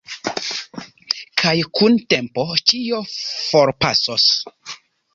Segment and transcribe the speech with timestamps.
[1.41, 4.31] Kaj kun tempo ĉio forpasos.